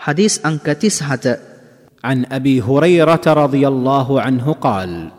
[0.00, 1.38] حديث أنك تسعة
[2.04, 5.10] عن أبي هريرة رضي الله عنه قال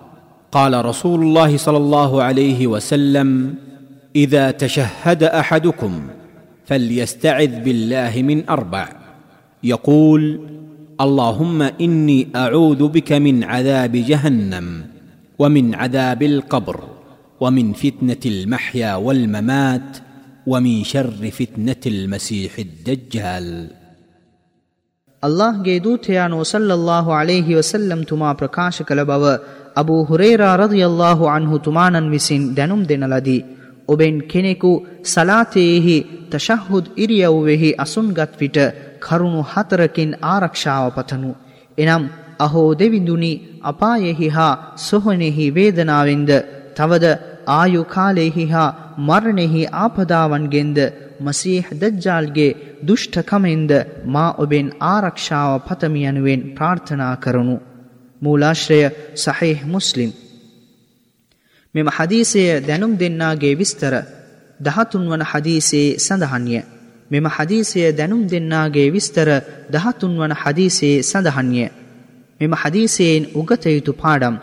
[0.52, 3.56] قال رسول الله صلى الله عليه وسلم
[4.16, 6.02] إذا تشهد أحدكم
[6.66, 8.90] فليستعذ بالله من أربع.
[9.64, 10.50] يقول
[11.02, 14.86] اللهم إني أعوذ بك من عذاب جهنم
[15.40, 16.80] ومن عذاب القبر
[17.40, 19.98] ومن فتنة المحيا والممات
[20.48, 23.81] ومن شر فتنة المسيح الدجال.
[25.24, 29.34] ಅಲ್ಲಾಹ್ಗೆ ದೂತೆಯಾನು ಸಲ್ಲಲ್ಲಾಹು ಅಲೇಹಿ ವಸಲ್ಲಂ ತುಮಾ ಪ್ರಕಾಶ ಕಲ ಬವ
[29.82, 33.42] ಅಬು ಹುರೇರಾ ರದಿಯಲ್ಲಾಹು ಅನ್ಹು ತುಮಾನನ್ವಿಸಿನ್ දැනුම් දෙනලදී
[33.88, 34.72] ඔබෙන් කෙනෙකු
[35.06, 35.96] සලාතයෙහි
[36.30, 38.58] තශහුද් ඉරියව්වෙහි අසුන්ගත් විට
[39.00, 41.32] කරුණු හතරකින් ආරක්ෂාව පතනු.
[41.78, 42.04] එනම්
[42.40, 46.32] අහෝ දෙවිඳුනි අපායෙහි හා සොහනෙහි වේදනාවෙන්ද
[46.72, 47.06] තවද
[47.50, 50.80] ආයු කාලයෙහි හා මරණෙහි ආපදාවන්ගෙන්ද
[51.22, 53.72] මසීහ දජ්ජාල්ගේ දුෂ්ටකමෙන්ද
[54.06, 57.58] මා ඔබෙන් ආරක්ෂාව පතමි යනුවෙන් ප්‍රාර්ථනා කරනු.
[58.22, 58.82] මූලාශ්‍රය
[59.16, 60.12] සහහිහ මුස්ලිම්.
[61.76, 63.94] මෙම හදීසය දැනුම් දෙන්නාගේ විස්තර
[64.60, 66.60] දහතුන් වන හදීසේ සඳහන්ය.
[67.12, 69.30] මෙම හදීසය දැනුම් දෙන්නාගේ විස්තර
[69.70, 71.66] දහතුන් වන හදීසේ සඳහන්ය.
[72.40, 74.36] මෙම හදීසයෙන් උගතයුතු පාඩම්.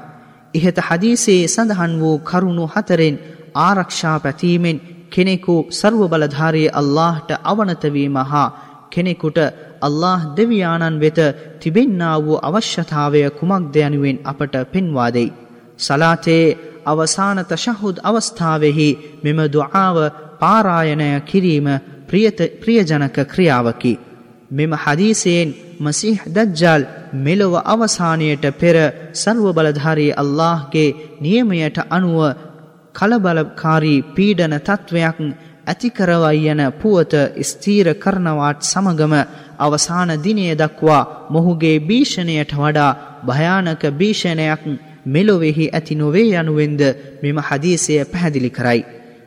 [0.55, 3.17] ඉහත හදීසේ සඳහන් වූ කරුණු හතරෙන්
[3.59, 4.79] ආරක්ෂා පැතීමෙන්
[5.13, 8.49] කෙනෙකු සර්ව බලධාරයේ අල්ලාහට අවනතවීම හා
[8.91, 9.39] කෙනෙකුට
[9.81, 11.19] අල්له දෙවියාණන් වෙත
[11.61, 15.35] තිබෙන්න්නා වූ අවශ්‍යතාවය කුමක් දෙයනුවෙන් අපට පෙන්වාදෙයි.
[15.79, 18.89] සලාතයේ අවසාන තශහුද් අවස්ථාවෙහි
[19.25, 19.97] මෙම දුආාව
[20.41, 21.67] පාරායනය කිරීම
[22.09, 23.95] ප්‍රියජනක ක්‍රියාවකි.
[24.51, 25.49] මෙම හදීසයෙන්
[25.79, 26.83] මසිහ දජ්ජල්
[27.17, 28.77] මෙලොව අවසානයට පෙර
[29.15, 32.21] සර්ව බලධාරී අල්لهගේ නියමයට අනුව
[32.99, 35.19] කලබලකාරී පීඩන තත්ත්වයක්
[35.67, 39.15] ඇතිකරවයි යන පුවත ස්තීර කරනවාට සමගම
[39.59, 44.63] අවසාන දිනය දක්වා මොහුගේ භීෂණයට වඩා භයානක භීෂණයක්
[45.07, 46.83] මෙලොවෙහි ඇති නොවේ යනුවෙන්ද
[47.23, 48.81] මෙම හදීසය පැහැදිලි කරයි.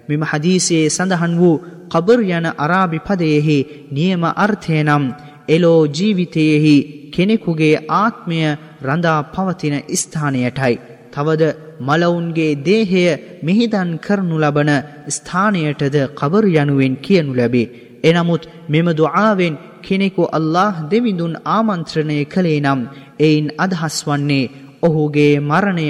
[0.07, 3.57] මෙම හදීසයේ සඳහන් වූ කබර් යන අරාබි පදයෙහි
[3.91, 5.05] නියම අර්ථය නම්
[5.47, 6.75] එලෝ ජීවිතයෙහි
[7.11, 8.39] කෙනෙකුගේ ආත්මය
[8.81, 10.75] රඳා පවතින ස්ථානයටයි.
[11.13, 11.43] තවද
[11.81, 13.03] මලවුන්ගේ දේහය
[13.43, 14.71] මිහිදන් කරනු ලබන
[15.09, 17.71] ස්ථානයටද කබර යනුවෙන් කියනු ලැබේ.
[18.03, 22.81] එනමුත් මෙම දුආවෙන් කෙනෙකු අල්له දෙවිඳුන් ආමන්ත්‍රණය කළේ නම්
[23.19, 24.51] එයින් අදහස් වන්නේ
[24.83, 25.87] ඔහුගේ මරණය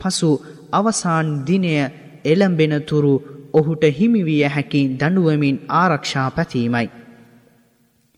[0.00, 0.30] පසු
[0.72, 1.72] අවසාන් දිනය
[2.24, 3.14] එළඹෙනතුරු
[3.54, 6.86] ඔහුට හිමිවිය හැකි දඩුවමින් ආරක්ෂා පැතීමයි.